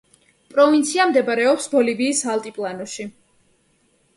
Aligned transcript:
პროვინცია 0.53 1.05
მდებარეობს 1.11 1.69
ბოლივიის 1.75 2.25
ალტიპლანოში. 2.37 3.07